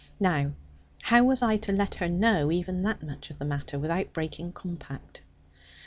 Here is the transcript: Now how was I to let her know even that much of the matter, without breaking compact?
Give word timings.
Now 0.19 0.53
how 1.03 1.23
was 1.25 1.43
I 1.43 1.57
to 1.57 1.71
let 1.71 1.93
her 1.93 2.07
know 2.07 2.51
even 2.51 2.81
that 2.81 3.03
much 3.03 3.29
of 3.29 3.37
the 3.37 3.45
matter, 3.45 3.77
without 3.77 4.13
breaking 4.13 4.53
compact? 4.53 5.21